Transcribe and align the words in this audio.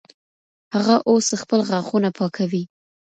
هغه 0.75 0.95
اوس 1.09 1.27
خپل 1.41 1.59
غاښونه 1.69 2.09
پاکوي. 2.17 2.63